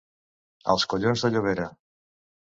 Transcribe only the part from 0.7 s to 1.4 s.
Als collons de